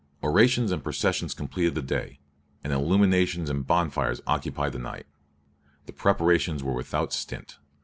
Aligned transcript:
Orations 0.23 0.71
and 0.71 0.83
processions 0.83 1.35
completed 1.35 1.75
the 1.75 1.81
day, 1.83 2.19
and 2.63 2.73
illuminations 2.73 3.51
and 3.51 3.67
bonfires 3.67 4.19
occupied 4.25 4.73
the 4.73 4.79
night. 4.79 5.05
The 5.85 5.93
preparations 5.93 6.63
were 6.63 6.73
without 6.73 7.13
stint. 7.13 7.59